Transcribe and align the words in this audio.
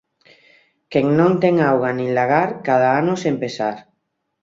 Quen 0.91 1.07
non 1.19 1.33
ten 1.41 1.55
auga 1.69 1.91
nin 1.93 2.09
lagar, 2.17 2.49
cada 2.67 2.89
ano 2.99 3.13
sen 3.23 3.35
pesar 3.43 3.75